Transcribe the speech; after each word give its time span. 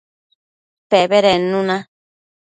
Pebedednu 0.89 1.61
na 1.67 1.77